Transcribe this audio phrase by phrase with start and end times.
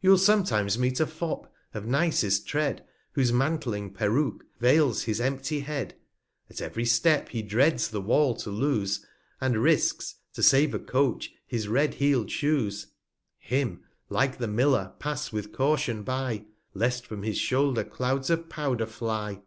[0.00, 2.82] You'll sometimes meet a Fop, of nicest Tread,
[3.12, 5.94] Whose mantling Peruke veils his empty Head,
[6.48, 9.00] At ev'ry Step he dreads the Wall to lose,
[9.40, 12.86] 55 And risques, to save a Coach, his red heel'd Shoes;
[13.36, 18.48] Him, like the Miller ^ pass with Caution by, Lest from his Shoulder Clouds of
[18.48, 19.42] Powder fly.